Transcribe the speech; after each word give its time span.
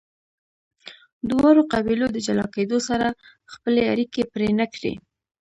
دواړو 1.29 1.61
قبیلو 1.73 2.07
د 2.11 2.17
جلا 2.27 2.45
کیدو 2.55 2.77
سره 2.89 3.07
خپلې 3.53 3.81
اړیکې 3.93 4.21
پرې 4.33 4.49
نه 4.59 4.65
کړې. 4.73 4.93